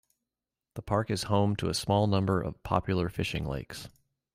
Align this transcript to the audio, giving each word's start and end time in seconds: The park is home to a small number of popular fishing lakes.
The 0.73 0.81
park 0.81 1.11
is 1.11 1.25
home 1.29 1.55
to 1.57 1.69
a 1.69 1.75
small 1.75 2.07
number 2.07 2.41
of 2.41 2.63
popular 2.63 3.07
fishing 3.07 3.45
lakes. 3.45 3.87